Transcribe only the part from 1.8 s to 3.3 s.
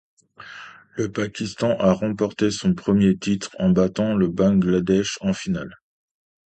remporté son premier